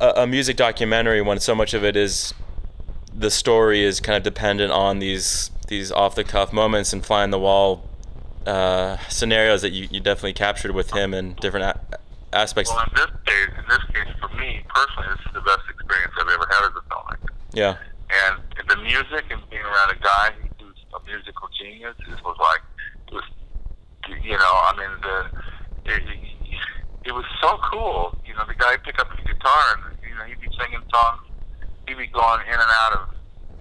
a, 0.00 0.22
a, 0.22 0.26
music 0.26 0.56
documentary 0.56 1.22
when 1.22 1.38
so 1.38 1.54
much 1.54 1.74
of 1.74 1.84
it 1.84 1.96
is 1.96 2.34
the 3.14 3.30
story 3.30 3.84
is 3.84 4.00
kind 4.00 4.16
of 4.16 4.22
dependent 4.22 4.72
on 4.72 4.98
these 4.98 5.50
these 5.68 5.92
off 5.92 6.14
the 6.14 6.24
cuff 6.24 6.52
moments 6.52 6.92
and 6.92 7.04
fly 7.04 7.22
on 7.22 7.30
the 7.30 7.38
wall 7.38 7.88
uh, 8.46 8.96
scenarios 9.08 9.62
that 9.62 9.70
you, 9.70 9.86
you 9.90 10.00
definitely 10.00 10.32
captured 10.32 10.72
with 10.72 10.92
him 10.92 11.14
and 11.14 11.36
different 11.36 11.64
a- 11.92 11.98
aspects. 12.32 12.70
Well, 12.70 12.84
in 12.88 12.94
this 12.94 13.10
case, 13.26 13.48
in 13.58 13.64
this 13.68 13.84
case, 13.94 14.14
for 14.20 14.28
me 14.36 14.64
personally, 14.68 15.08
this 15.10 15.26
is 15.26 15.32
the 15.34 15.40
best 15.42 15.62
experience 15.70 16.12
I've 16.18 16.28
ever 16.28 16.48
had 16.50 16.64
as 16.64 16.76
a 16.76 16.82
filmmaker. 16.88 17.30
Yeah. 17.52 17.76
And 18.10 18.42
the 18.68 18.76
music 18.76 19.24
and 19.30 19.42
being 19.50 19.62
around 19.62 19.90
a 19.90 20.00
guy 20.02 20.32
who's 20.58 20.76
a 20.94 21.06
musical 21.06 21.48
genius 21.58 21.94
it 22.00 22.24
was 22.24 22.36
like 22.40 22.62
it 23.06 23.14
was, 23.14 23.24
you 24.24 24.36
know, 24.36 24.54
I 24.66 24.74
mean 24.76 25.00
the 25.02 25.30
it, 25.86 26.02
it 27.04 27.12
was 27.12 27.24
so 27.40 27.58
cool. 27.72 28.16
You 28.26 28.34
know, 28.34 28.44
the 28.46 28.54
guy 28.54 28.76
pick 28.84 28.98
up 28.98 29.08
the 29.16 29.22
guitar 29.22 29.62
and 29.76 29.96
you 30.06 30.14
know 30.14 30.24
he'd 30.24 30.40
be 30.40 30.48
singing 30.58 30.82
songs. 30.92 31.22
He'd 31.88 31.96
be 31.98 32.06
going 32.08 32.40
in 32.46 32.54
and 32.54 32.72
out 32.84 32.92
of, 32.92 33.04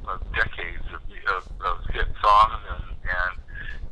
of 0.09 0.17
decades 0.33 0.83
of, 0.93 1.01
of, 1.35 1.43
of 1.65 1.75
hit 1.93 2.07
songs 2.21 2.59
and 2.69 2.83
and 3.03 3.33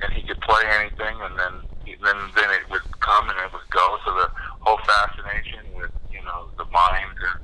and 0.04 0.10
he 0.14 0.22
could 0.28 0.40
play 0.42 0.62
anything 0.80 1.16
and 1.22 1.34
then 1.40 1.54
then 2.04 2.18
then 2.36 2.50
it 2.52 2.70
would 2.70 2.86
come 3.00 3.30
and 3.30 3.38
it 3.40 3.52
would 3.54 3.70
go. 3.72 3.98
So 4.06 4.14
the 4.14 4.30
whole 4.62 4.80
fascination 4.86 5.64
with 5.76 5.92
you 6.12 6.22
know 6.24 6.50
the 6.58 6.66
mind 6.66 7.16
and 7.18 7.40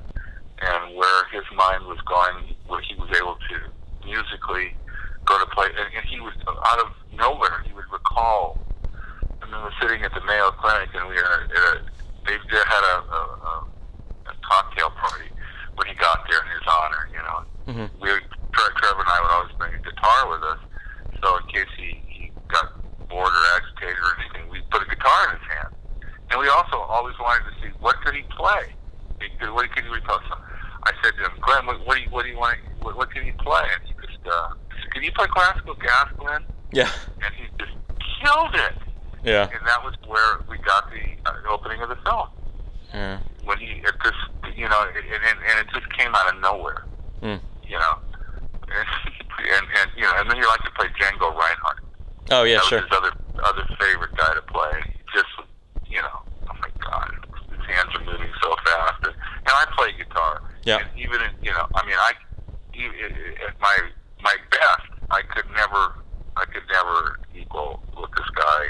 and 0.64 0.94
where 0.96 1.24
his 1.32 1.44
mind 1.56 1.84
was 1.86 1.98
going, 2.06 2.54
where 2.68 2.80
he 2.80 2.94
was 2.94 3.10
able 3.16 3.36
to 3.50 3.56
musically 4.06 4.76
go 5.26 5.38
to 5.38 5.46
play, 5.56 5.66
and, 5.66 5.88
and 5.96 6.04
he 6.06 6.20
was 6.20 6.32
out 6.46 6.78
of 6.80 6.92
nowhere. 7.16 7.62
He 7.66 7.72
would 7.72 7.88
recall. 7.90 8.58
I 9.42 9.46
mean, 9.50 9.60
we're 9.60 9.76
sitting 9.82 10.02
at 10.04 10.12
the 10.14 10.20
Mayo 10.24 10.50
Clinic, 10.52 10.88
and 10.94 11.08
we 11.08 11.16
are 11.18 11.44
at 11.44 11.50
a, 11.50 11.82
they 12.24 12.36
they 12.48 12.62
had 12.64 12.84
a, 12.84 12.96
a, 13.02 13.20
a, 13.34 13.52
a 14.30 14.34
cocktail 14.46 14.90
party 14.90 15.28
when 15.76 15.88
he 15.88 15.94
got 15.94 16.24
there 16.30 16.40
in 16.40 16.48
his 16.54 16.64
honor. 16.70 17.02
You 17.12 17.22
know, 17.24 17.38
Mhm. 17.64 17.90
we 18.00 18.08
would, 18.12 18.24
Tre- 18.54 18.74
Trevor 18.78 19.00
and 19.00 19.08
I 19.10 19.20
would 19.20 19.32
always 19.32 19.52
bring 19.58 19.74
a 19.74 19.82
guitar 19.82 20.28
with 20.30 20.42
us, 20.44 20.60
so 21.20 21.36
in 21.38 21.44
case 21.50 21.68
he, 21.76 22.00
he 22.06 22.32
got 22.48 22.72
bored 23.08 23.32
or 23.32 23.44
agitated 23.58 23.98
or 23.98 24.12
anything, 24.20 24.48
we 24.48 24.62
put 24.70 24.80
a 24.80 24.88
guitar 24.88 25.28
in 25.28 25.40
his 25.40 25.48
hand. 25.50 25.74
And 26.30 26.40
we 26.40 26.48
also 26.48 26.78
always 26.88 27.16
wanted 27.18 27.44
to 27.50 27.52
see 27.60 27.72
what 27.80 27.96
could 28.04 28.14
he 28.14 28.22
play. 28.36 28.72
He 29.20 29.28
could, 29.40 29.50
what 29.52 29.70
could 29.72 29.84
he 29.84 29.90
recall? 29.90 30.20
So 30.28 30.36
I 30.84 30.92
said 31.02 31.12
to 31.16 31.24
him, 31.24 31.32
Glen, 31.40 31.66
what, 31.66 31.84
what 31.86 31.96
do 31.96 32.02
you 32.02 32.10
what 32.10 32.22
do 32.24 32.30
you 32.30 32.38
want? 32.38 32.58
What, 32.80 32.96
what 32.96 33.10
can 33.12 33.24
he 33.24 33.32
play? 33.32 33.64
And 33.72 33.80
he 33.88 33.92
just, 34.06 34.20
uh, 34.26 34.30
I 34.52 34.74
said, 34.82 34.90
can 34.92 35.02
you 35.02 35.12
play 35.12 35.23
classical 35.34 35.74
gas, 35.74 36.08
Glen? 36.16 36.44
Yeah. 36.72 36.90
And 37.22 37.34
he 37.34 37.44
just 37.58 37.72
killed 38.22 38.54
it. 38.54 38.74
Yeah. 39.24 39.48
And 39.50 39.66
that 39.66 39.82
was 39.82 39.94
where 40.06 40.40
we 40.48 40.58
got 40.58 40.90
the 40.90 41.30
uh, 41.30 41.52
opening 41.52 41.80
of 41.82 41.88
the 41.88 41.96
film. 41.96 42.28
Yeah. 42.92 43.18
When 43.44 43.58
he, 43.58 43.82
it 43.82 43.94
just, 44.02 44.56
you 44.56 44.68
know, 44.68 44.86
and, 44.86 44.96
and, 44.96 45.38
and 45.50 45.66
it 45.66 45.66
just 45.74 45.90
came 45.92 46.14
out 46.14 46.32
of 46.32 46.40
nowhere. 46.40 46.84
Mm. 47.22 47.40
You 47.66 47.78
know, 47.78 47.98
and, 48.68 48.86
and 49.38 49.66
and 49.80 49.90
you 49.96 50.02
know, 50.02 50.12
and 50.16 50.30
then 50.30 50.36
you 50.36 50.46
like 50.46 50.60
to 50.62 50.70
play 50.72 50.88
Django 51.00 51.32
Reinhardt. 51.32 51.80
Oh 52.30 52.44
yeah, 52.44 52.56
that 52.56 52.64
sure. 52.64 52.80
was 52.82 52.88
his 52.90 52.98
other 52.98 53.12
other 53.42 53.64
favorite 53.80 54.14
guy 54.16 54.34
to 54.34 54.42
play. 54.42 54.94
Just 55.14 55.32
you 55.88 56.02
know, 56.02 56.20
oh 56.50 56.56
my 56.60 56.68
god, 56.80 57.10
his 57.50 57.64
hands 57.66 57.88
are 57.94 58.04
moving 58.04 58.30
so 58.42 58.54
fast. 58.66 59.04
And, 59.04 59.14
and 59.14 59.48
I 59.48 59.64
play 59.76 59.92
guitar. 59.96 60.42
Yeah. 60.64 60.78
And 60.78 60.88
even 60.98 61.20
in, 61.22 61.30
you 61.42 61.52
know, 61.52 61.66
I 61.74 61.86
mean, 61.86 61.96
I 61.96 62.12
at 63.48 63.60
my 63.60 63.78
my 64.22 64.36
best, 64.50 64.93
I 65.10 65.22
could 65.22 65.46
never, 65.54 65.94
I 66.36 66.44
could 66.46 66.62
never 66.70 67.20
equal 67.34 67.82
what 67.94 68.10
this 68.16 68.28
guy 68.34 68.68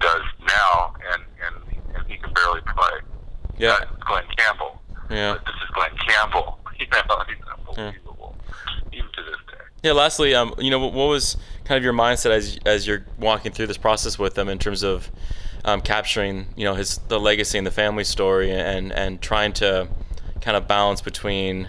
does 0.00 0.22
now, 0.46 0.94
and 1.12 1.22
and 1.44 1.56
and 1.94 2.06
he 2.10 2.16
can 2.18 2.32
barely 2.32 2.60
play. 2.62 3.00
Yeah. 3.58 3.76
That's 3.78 4.02
Glen 4.04 4.24
Campbell. 4.36 4.80
Yeah. 5.10 5.34
But 5.34 5.44
this 5.44 5.54
is 5.54 5.70
Glen 5.74 5.90
Campbell. 6.08 6.56
You 6.80 6.86
know, 6.86 7.02
he's 7.18 7.36
unbelievable, 7.46 8.36
even 8.90 9.04
to 9.04 9.22
this 9.22 9.36
day. 9.50 9.64
Yeah. 9.82 9.92
Lastly, 9.92 10.34
um, 10.34 10.54
you 10.56 10.70
know, 10.70 10.78
what, 10.78 10.94
what 10.94 11.08
was 11.08 11.36
kind 11.64 11.76
of 11.76 11.84
your 11.84 11.92
mindset 11.92 12.30
as 12.30 12.58
as 12.64 12.86
you're 12.86 13.04
walking 13.18 13.52
through 13.52 13.66
this 13.66 13.76
process 13.76 14.18
with 14.18 14.34
them 14.34 14.48
in 14.48 14.58
terms 14.58 14.82
of 14.82 15.10
um, 15.66 15.82
capturing, 15.82 16.46
you 16.56 16.64
know, 16.64 16.74
his 16.74 16.96
the 17.08 17.20
legacy 17.20 17.58
and 17.58 17.66
the 17.66 17.70
family 17.70 18.04
story, 18.04 18.50
and 18.50 18.92
and 18.92 19.20
trying 19.20 19.52
to 19.54 19.88
kind 20.40 20.56
of 20.56 20.66
balance 20.66 21.02
between 21.02 21.68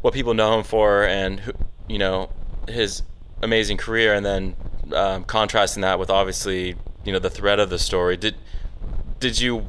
what 0.00 0.14
people 0.14 0.32
know 0.32 0.56
him 0.56 0.62
for 0.62 1.04
and 1.04 1.40
who, 1.40 1.52
you 1.88 1.98
know 1.98 2.30
his 2.68 3.02
amazing 3.42 3.76
career, 3.76 4.14
and 4.14 4.24
then 4.24 4.56
um, 4.94 5.24
contrasting 5.24 5.82
that 5.82 5.98
with 5.98 6.10
obviously 6.10 6.76
you 7.04 7.12
know 7.12 7.18
the 7.18 7.30
thread 7.30 7.58
of 7.60 7.70
the 7.70 7.78
story. 7.78 8.16
Did 8.16 8.36
did 9.18 9.40
you 9.40 9.66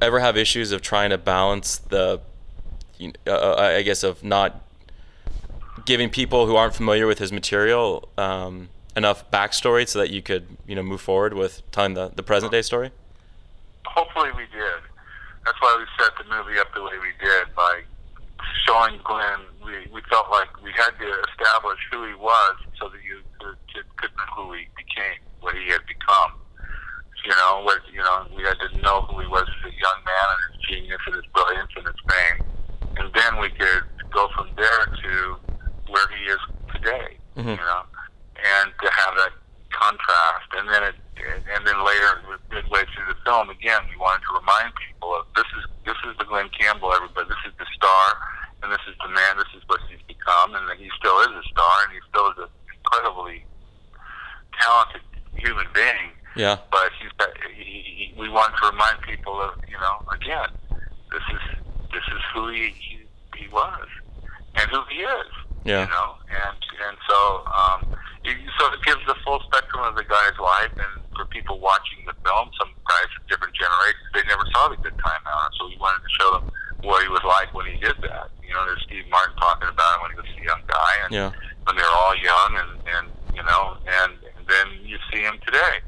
ever 0.00 0.20
have 0.20 0.36
issues 0.36 0.72
of 0.72 0.80
trying 0.82 1.10
to 1.10 1.18
balance 1.18 1.78
the, 1.78 2.20
you 2.98 3.12
uh, 3.26 3.54
I 3.56 3.82
guess, 3.82 4.02
of 4.02 4.22
not 4.22 4.64
giving 5.84 6.10
people 6.10 6.46
who 6.46 6.56
aren't 6.56 6.74
familiar 6.74 7.06
with 7.06 7.18
his 7.18 7.32
material 7.32 8.08
um, 8.16 8.68
enough 8.96 9.28
backstory 9.30 9.88
so 9.88 9.98
that 9.98 10.10
you 10.10 10.22
could 10.22 10.46
you 10.66 10.74
know 10.74 10.82
move 10.82 11.00
forward 11.00 11.34
with 11.34 11.62
telling 11.70 11.94
the, 11.94 12.08
the 12.14 12.22
present 12.22 12.52
day 12.52 12.62
story? 12.62 12.90
Hopefully 13.86 14.30
we 14.36 14.44
did. 14.52 14.80
That's 15.44 15.60
why 15.60 15.76
we 15.78 16.04
set 16.04 16.12
the 16.18 16.24
movie 16.24 16.58
up 16.58 16.72
the 16.74 16.82
way 16.82 16.92
we 17.00 17.26
did 17.26 17.54
by 17.56 17.82
showing 18.66 19.00
Glen. 19.04 19.40
We, 19.64 19.86
we 19.92 20.00
felt 20.08 20.30
like 20.30 20.48
we 20.62 20.72
had 20.72 20.92
to 20.98 21.08
establish 21.30 21.78
who 21.90 22.06
he 22.06 22.14
was 22.14 22.54
so 22.78 22.88
that 22.88 23.02
you 23.04 23.20
could, 23.40 23.56
could, 23.96 24.10
know 24.16 24.28
who 24.36 24.52
he 24.54 24.66
became, 24.76 25.20
what 25.40 25.54
he 25.54 25.68
had 25.68 25.84
become. 25.86 26.32
You 27.24 27.34
know, 27.34 27.60
what 27.64 27.80
you 27.92 27.98
know, 27.98 28.26
we 28.34 28.42
had 28.42 28.56
to 28.62 28.70
know 28.80 29.02
who 29.02 29.20
he 29.20 29.26
was 29.26 29.42
as 29.42 29.62
a 29.68 29.74
young 29.74 30.00
man 30.06 30.26
and 30.32 30.40
his 30.48 30.58
genius 30.70 31.02
and 31.06 31.16
his 31.16 31.26
brilliance 31.34 31.72
and 31.76 31.84
his 31.84 32.00
fame, 32.06 32.38
and 32.96 33.12
then 33.12 33.40
we 33.42 33.50
could 33.50 33.84
go 34.14 34.28
from 34.34 34.48
there 34.56 34.86
to 34.86 35.36
where 35.90 36.06
he 36.14 36.24
is 36.30 36.40
today. 36.72 37.18
Mhm. 37.36 37.58
You 37.58 37.64
know, 37.66 37.82
and 38.38 38.72
to 38.80 38.88
have 38.90 39.14
that 39.18 39.32
contrast, 39.70 40.48
and 40.56 40.68
then 40.70 40.82
it, 40.84 40.94
and 41.18 41.66
then 41.66 41.78
later, 41.84 42.22
midway 42.50 42.86
through 42.94 43.10
the 43.10 43.18
film, 43.26 43.50
again, 43.50 43.82
we 43.90 43.96
wanted 43.96 44.22
to 44.26 44.38
remind 44.38 44.72
people 44.78 45.14
of 45.14 45.26
this 45.34 45.46
is 45.58 45.64
this 45.84 45.98
is 46.06 46.16
the 46.18 46.24
Glen 46.24 46.48
Campbell, 46.50 46.94
everybody. 46.94 47.28
This 47.28 47.44
is 47.46 47.54
the 47.58 47.66
star, 47.74 48.06
and 48.62 48.72
this 48.72 48.82
is 48.88 48.94
the 49.02 49.08
man. 49.08 49.36
This 49.36 49.50
is 49.56 49.62
what 49.66 49.80
he's 49.90 50.02
become, 50.06 50.54
and 50.54 50.68
that 50.68 50.78
he 50.78 50.90
still 50.98 51.18
is 51.20 51.34
a 51.34 51.42
star, 51.50 51.74
and 51.84 51.92
he 51.92 52.00
still 52.08 52.30
is 52.30 52.38
an 52.38 52.50
incredibly 52.74 53.44
talented 54.60 55.02
human 55.34 55.66
being. 55.74 56.14
Yeah. 56.48 56.58
But 56.72 56.88
he's 57.00 57.12
got, 57.18 57.28
he, 57.56 57.62
he, 57.64 58.14
we 58.16 58.28
want 58.28 58.54
to 58.56 58.70
remind 58.70 59.00
people 59.02 59.36
of 59.40 59.52
you 59.68 59.76
know 59.76 59.96
again, 60.12 60.48
this 61.12 61.26
is 61.36 61.42
this 61.92 62.06
is 62.08 62.22
who 62.32 62.48
he 62.48 62.72
he, 62.80 62.96
he 63.36 63.46
was, 63.48 63.88
and 64.56 64.64
who 64.70 64.80
he 64.88 65.00
is. 65.04 65.30
Yeah. 65.64 65.84
You 65.84 65.90
know, 65.92 66.08
and 66.32 66.56
and 66.88 66.96
so 67.08 67.18
um, 67.52 67.80
it, 68.24 68.36
so 68.58 68.72
it 68.72 68.80
gives 68.86 69.04
the 69.06 69.16
full 69.24 69.40
spectrum 69.44 69.84
of 69.84 69.94
the 69.96 70.04
guy's 70.04 70.38
life, 70.40 70.72
and 70.72 70.92
for 71.16 71.26
people 71.26 71.58
watching 71.60 72.00
the 72.06 72.14
film, 72.24 72.48
some 72.58 72.70
guys 72.88 73.08
from 73.12 73.24
different 73.28 73.52
generations, 73.54 74.08
they 74.14 74.24
never 74.24 74.46
saw 74.54 74.68
the 74.72 74.76
Good 74.80 74.96
Time 75.04 75.20
Hour, 75.28 75.46
so 75.58 75.66
we 75.68 75.76
wanted 75.76 76.00
to 76.00 76.12
show 76.16 76.30
them 76.38 76.44
what 76.86 77.02
he 77.02 77.08
was 77.10 77.20
like 77.26 77.52
when 77.52 77.66
he 77.66 77.76
did 77.82 77.98
that. 78.06 78.30
You 78.46 78.54
know, 78.54 78.64
there's 78.64 78.80
Steve 78.88 79.04
Martin 79.10 79.34
talking 79.36 79.68
about 79.68 79.98
it 79.98 80.00
when 80.00 80.10
he 80.14 80.16
was 80.22 80.30
a 80.40 80.44
young 80.46 80.62
guy, 80.70 80.92
and 81.04 81.10
Yeah. 81.12 81.30
when 81.66 81.76
they're 81.76 81.96
all 82.06 82.16
young, 82.16 82.50
and 82.56 82.70
and 82.96 83.04
you 83.36 83.42
know, 83.44 83.76
and, 83.84 84.12
and 84.38 84.46
then 84.48 84.66
you 84.86 84.96
see 85.12 85.20
him 85.20 85.36
today. 85.44 85.82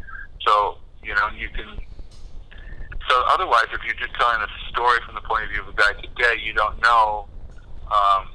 So 0.47 0.79
you 1.03 1.15
know, 1.15 1.29
you 1.37 1.49
can. 1.51 1.79
So 3.09 3.23
otherwise, 3.29 3.67
if 3.73 3.81
you're 3.85 3.95
just 3.97 4.15
telling 4.15 4.41
a 4.41 4.49
story 4.71 4.99
from 5.07 5.15
the 5.15 5.23
point 5.23 5.45
of 5.45 5.51
view 5.51 5.63
of 5.63 5.69
a 5.69 5.73
guy 5.73 5.93
today, 6.01 6.41
you 6.45 6.53
don't 6.53 6.81
know 6.83 7.27
um, 7.91 8.29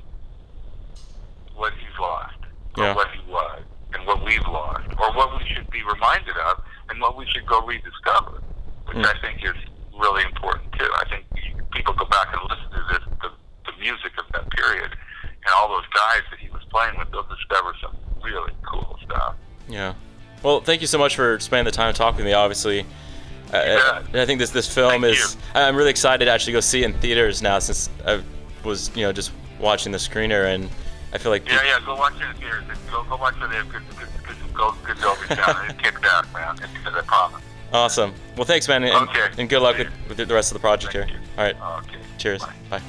what 1.56 1.72
he's 1.74 1.98
lost, 2.00 2.36
or 2.78 2.84
Yeah. 2.84 2.94
what 2.96 3.08
he 3.12 3.22
was, 3.32 3.62
and 3.94 4.06
what 4.06 4.24
we've 4.26 4.46
lost, 4.48 4.88
or 5.00 5.14
what 5.14 5.38
we 5.38 5.48
should 5.54 5.70
be 5.70 5.82
reminded 5.84 6.36
of, 6.38 6.62
and 6.90 7.00
what 7.00 7.16
we 7.16 7.26
should 7.28 7.46
go 7.46 7.62
rediscover, 7.62 8.42
which 8.86 8.98
Mm. 8.98 9.06
I 9.16 9.20
think 9.22 9.44
is 9.46 9.56
really 9.94 10.24
important 10.24 10.74
too. 10.74 10.92
I 11.00 11.06
think 11.08 11.26
people 11.72 11.94
go 11.94 12.06
back 12.06 12.28
and 12.34 12.42
listen 12.50 12.70
to 12.72 12.84
this, 12.92 13.04
the, 13.22 13.32
the 13.72 13.78
music 13.80 14.12
of 14.18 14.26
that 14.34 14.50
period, 14.52 14.92
and 15.24 15.54
all 15.56 15.70
those 15.70 15.88
guys 15.94 16.24
that 16.32 16.40
he 16.40 16.50
was 16.50 16.64
playing 16.66 16.98
with, 16.98 17.10
they'll 17.12 17.24
discover 17.24 17.74
some 17.82 17.96
really 18.22 18.52
cool 18.70 18.98
stuff. 19.06 19.36
Yeah. 19.70 19.94
Well, 20.46 20.62
thank 20.62 20.82
you 20.82 20.88
so 20.88 21.00
much 21.00 21.16
for 21.16 21.40
spending 21.40 21.66
the 21.66 21.72
time 21.72 21.92
talking 21.96 22.20
to 22.20 22.24
with 22.24 22.28
me. 22.28 22.34
Obviously, 22.34 22.86
uh, 23.52 24.04
I, 24.14 24.22
I, 24.22 24.26
think 24.28 24.38
this 24.40 24.52
this 24.52 24.72
film 24.72 25.02
Thank 25.02 25.06
is. 25.06 25.38
I'm 25.56 25.76
really 25.76 25.90
excited 25.90 26.26
to 26.26 26.32
actually 26.32 26.54
go 26.54 26.60
see 26.60 26.84
it 26.84 26.86
in 26.86 26.94
theaters 27.00 27.42
now 27.42 27.58
since 27.58 27.90
I 28.06 28.22
was 28.64 28.96
you 28.96 29.02
know 29.02 29.12
just 29.12 29.32
watching 29.60 29.92
the 29.92 29.98
screener 29.98 30.54
and 30.54 30.70
I 31.14 31.18
feel 31.18 31.32
like 31.32 31.50
Yeah, 31.50 31.64
yeah. 31.66 31.80
Go 31.84 31.96
watch 31.96 32.14
it 32.22 32.30
in 32.30 32.36
theaters. 32.36 32.64
Go, 32.92 33.04
go 33.10 33.16
watch 33.16 33.34
it. 33.38 33.50
Good, 33.50 33.72
good, 33.72 34.08
good, 34.28 34.54
go, 34.54 34.76
good 34.86 35.00
Dolby 35.00 35.34
sound. 35.34 35.72
It 35.72 35.80
kicked 35.80 36.06
ass, 36.06 36.28
man. 36.32 36.56
It's 36.62 36.96
I 36.96 37.02
promise. 37.02 37.42
awesome. 37.74 38.14
Well, 38.38 38.46
thanks, 38.46 38.68
man, 38.68 38.84
and, 38.84 39.10
Okay. 39.10 39.30
and 39.40 39.50
good 39.50 39.64
luck 39.64 39.80
with, 39.80 39.88
you. 39.88 39.94
with 40.10 40.18
the 40.18 40.28
rest 40.28 40.52
of 40.52 40.54
the 40.54 40.62
project 40.62 40.94
Thank 40.94 41.10
here. 41.10 41.18
you. 41.18 41.28
All 41.40 41.44
right. 41.44 41.84
Okay. 41.86 41.98
Cheers. 42.20 42.44
Bye. 42.44 42.54
Bye. 42.70 42.82